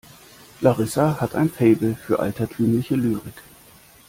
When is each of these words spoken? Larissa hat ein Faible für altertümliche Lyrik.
Larissa 0.61 1.21
hat 1.21 1.35
ein 1.35 1.47
Faible 1.51 1.93
für 1.93 2.17
altertümliche 2.17 2.95
Lyrik. 2.95 3.43